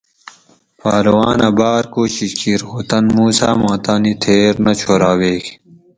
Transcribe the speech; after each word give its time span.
پہلوانہ 0.79 1.49
باۤر 1.57 1.83
کوشش 1.95 2.31
کیر 2.39 2.61
خو 2.67 2.79
تن 2.89 3.05
موسیٰ 3.15 3.53
ما 3.61 3.73
تانی 3.83 4.13
تھیر 4.21 4.53
نہ 4.65 4.71
چھورہ 4.79 5.11
ویگ 5.19 5.45